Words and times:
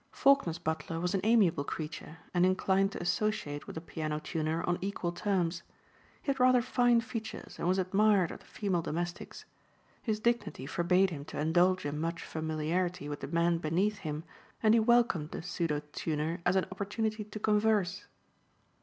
Faulkner's 0.11 0.57
butler 0.57 0.99
was 0.99 1.13
an 1.13 1.21
amiable 1.23 1.63
creature 1.63 2.17
and 2.33 2.43
inclined 2.43 2.91
to 2.91 2.99
associate 2.99 3.67
with 3.67 3.77
a 3.77 3.81
piano 3.81 4.17
tuner 4.19 4.63
on 4.63 4.79
equal 4.81 5.11
terms. 5.11 5.61
He 6.23 6.31
had 6.31 6.39
rather 6.39 6.63
fine 6.63 7.01
features 7.01 7.59
and 7.59 7.67
was 7.67 7.77
admired 7.77 8.31
of 8.31 8.39
the 8.39 8.47
female 8.47 8.81
domestics. 8.81 9.45
His 10.01 10.19
dignity 10.19 10.65
forbade 10.65 11.11
him 11.11 11.23
to 11.25 11.39
indulge 11.39 11.85
in 11.85 12.01
much 12.01 12.23
familiarity 12.23 13.09
with 13.09 13.19
the 13.19 13.27
men 13.27 13.59
beneath 13.59 13.99
him 13.99 14.23
and 14.63 14.73
he 14.73 14.79
welcomed 14.79 15.29
the 15.29 15.43
pseudo 15.43 15.81
tuner 15.91 16.41
as 16.47 16.55
an 16.55 16.65
opportunity 16.71 17.23
to 17.23 17.39
converse. 17.39 18.05